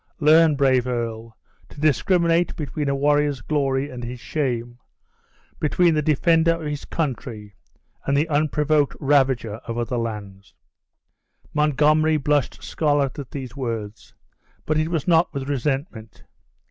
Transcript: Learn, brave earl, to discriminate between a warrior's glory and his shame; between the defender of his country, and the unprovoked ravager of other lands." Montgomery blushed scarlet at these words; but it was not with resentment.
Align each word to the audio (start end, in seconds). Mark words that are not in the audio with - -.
Learn, 0.19 0.55
brave 0.55 0.87
earl, 0.87 1.37
to 1.69 1.79
discriminate 1.79 2.55
between 2.55 2.89
a 2.89 2.95
warrior's 2.95 3.41
glory 3.41 3.91
and 3.91 4.03
his 4.03 4.19
shame; 4.19 4.79
between 5.59 5.93
the 5.93 6.01
defender 6.01 6.53
of 6.55 6.61
his 6.65 6.85
country, 6.85 7.53
and 8.07 8.17
the 8.17 8.27
unprovoked 8.27 8.97
ravager 8.99 9.57
of 9.67 9.77
other 9.77 9.97
lands." 9.97 10.55
Montgomery 11.53 12.17
blushed 12.17 12.63
scarlet 12.63 13.19
at 13.19 13.29
these 13.29 13.55
words; 13.55 14.15
but 14.65 14.79
it 14.79 14.87
was 14.89 15.07
not 15.07 15.31
with 15.35 15.47
resentment. 15.47 16.23